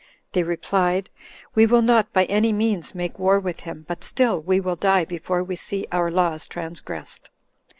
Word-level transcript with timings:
They 0.31 0.41
replied, 0.41 1.11
"We 1.53 1.67
will 1.67 1.83
not 1.83 2.11
by 2.11 2.25
any 2.25 2.51
means 2.51 2.95
make 2.95 3.19
war 3.19 3.39
with 3.39 3.59
him, 3.59 3.85
but 3.87 4.03
still 4.03 4.41
we 4.41 4.59
will 4.59 4.75
die 4.75 5.05
before 5.05 5.43
we 5.43 5.55
see 5.55 5.85
our 5.91 6.09
laws 6.09 6.47
transgressed." 6.47 7.29